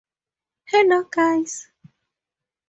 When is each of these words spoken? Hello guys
Hello 0.65 1.03
guys 1.03 1.69